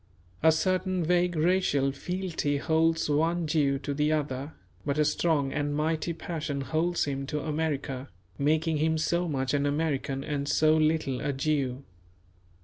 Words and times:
A 0.41 0.51
certain 0.51 1.03
vague 1.03 1.35
racial 1.35 1.91
fealty 1.91 2.57
holds 2.57 3.07
one 3.07 3.45
Jew 3.45 3.77
to 3.77 3.93
the 3.93 4.11
other; 4.11 4.53
but 4.83 4.97
a 4.97 5.05
strong 5.05 5.53
and 5.53 5.75
mighty 5.75 6.11
passion 6.11 6.61
holds 6.61 7.05
him 7.05 7.27
to 7.27 7.41
America, 7.41 8.09
making 8.39 8.77
him 8.77 8.97
so 8.97 9.27
much 9.27 9.53
an 9.53 9.67
American 9.67 10.23
and 10.23 10.49
so 10.49 10.75
little 10.75 11.21
a 11.21 11.31
Jew. 11.33 11.83